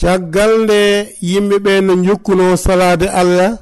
caggal 0.00 0.52
nde 0.64 0.78
yimɓe 1.28 1.56
ɓe 1.64 1.72
no 1.86 1.92
jokkuno 2.04 2.44
salade 2.64 3.06
allah 3.20 3.52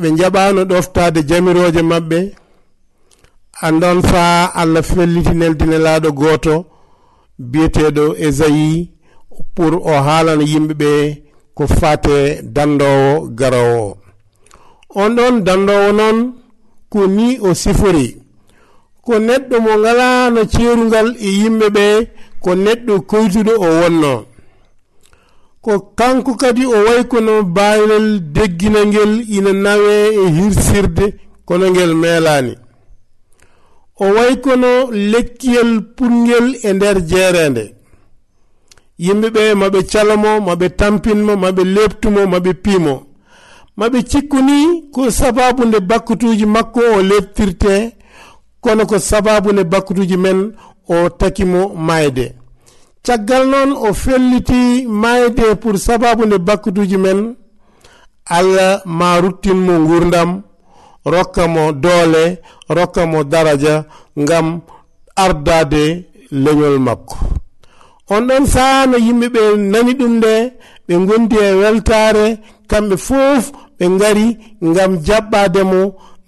ɓe 0.00 0.08
jaɓano 0.18 0.60
ɗoftade 0.70 1.20
jamiroje 1.28 1.82
maɓɓe. 1.90 2.18
Andon 3.66 3.98
faa 4.10 4.50
allah 4.60 4.82
fellitineltine 4.82 5.78
laaɗo 5.84 6.10
goto 6.20 6.54
biyeteɗo 7.50 8.04
esayi 8.26 8.90
pour 9.54 9.72
o 9.74 9.92
haalana 10.06 10.44
yimɓeɓe 10.52 10.90
ko 11.56 11.62
fate 11.78 12.16
dandowo 12.54 13.28
garowo 13.38 13.96
on 15.02 15.10
ɗon 15.16 15.34
dandowo 15.46 15.92
noon 15.98 16.18
ko 16.92 17.06
ni 17.06 17.38
o 17.40 17.54
sifori. 17.54 18.08
Ko 19.04 19.12
neɗɗo 19.18 19.56
mo 19.64 19.72
ngalano 19.78 20.40
ceerugal 20.52 21.08
e 21.20 21.28
yimɓeɓe 21.40 21.84
ko 22.42 22.50
neɗɗo 22.64 22.94
koytuɗo 23.10 23.52
o 23.66 23.68
wonno 23.80 24.12
ko 25.60 25.80
kanko 25.80 26.34
kadi 26.34 26.66
o 26.66 26.78
way 26.86 27.04
kono 27.04 27.42
baylel 27.42 28.20
deggina 28.20 28.86
ngel 28.86 29.12
ina 29.36 29.52
nawe 29.52 29.94
e 30.22 30.30
hirsirde 30.36 31.14
kono 31.44 31.70
ngel 31.70 31.94
meelani 31.94 32.54
o 34.00 34.04
way 34.04 34.36
kono 34.36 34.90
lekkiyel 34.90 35.80
pungel 35.96 36.56
e 36.62 36.72
nder 36.72 36.96
jeerende. 37.06 37.74
Yimɓeɓe 38.98 39.54
maɓe 39.54 39.80
calamo 39.90 40.40
maɓe 40.46 40.68
tampinmo 40.78 41.32
maɓe 41.36 41.62
leptumo 41.64 42.26
maɓe 42.26 42.52
piimo. 42.54 42.94
Maɓe 43.76 44.02
cikkuni 44.10 44.90
ko 44.94 45.10
sababu 45.10 45.64
nde 45.64 45.80
bakkutuji 45.80 46.46
makko 46.46 46.80
o 46.96 47.02
leptirte 47.02 47.92
kono 48.60 48.86
ko 48.86 48.98
sababu 48.98 49.52
nde 49.52 49.64
bakkutuji 49.64 50.16
men 50.16 50.52
o 50.88 51.08
takimo 51.08 51.68
mayde. 51.74 52.34
caggal 53.06 53.44
noon 53.52 53.70
o 53.88 53.92
felliti 53.94 54.86
mayde 55.02 55.54
pour 55.60 55.78
sababu 55.78 56.26
nde 56.26 56.38
bakkutuji 56.38 56.96
men 57.04 57.20
allah 58.26 58.82
ma 58.86 59.20
ruttinmo 59.20 59.74
gurdam 59.88 60.42
rokka 61.04 61.48
mo 61.48 61.72
doole 61.72 62.24
rokka 62.68 63.06
mo 63.06 63.24
daraja 63.24 63.84
ngam 64.18 64.60
ardade 65.16 65.84
leñol 66.32 66.78
makko. 66.78 67.16
On 68.10 68.22
ɗon 68.28 68.46
saha 68.46 68.86
no 68.86 68.96
yimɓe 68.98 69.26
ɓe 69.34 69.42
nani 69.72 69.92
ɗum 69.98 70.12
nde 70.18 70.32
ɓe 70.86 70.94
gondi 71.06 71.36
e 71.36 71.50
weltare 71.60 72.26
kamɓe 72.70 72.96
fof 73.06 73.44
ɓe 73.78 73.84
gari 74.00 74.26
ngam 74.68 74.92
jaɓɓademo 75.06 75.80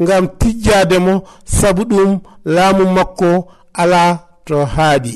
ngam 0.02 0.24
tijjademo 0.38 1.14
sabu 1.44 1.82
ɗum 1.90 2.10
laamu 2.54 2.84
makko 2.96 3.30
ala 3.74 4.02
to 4.46 4.56
haaɗi. 4.74 5.14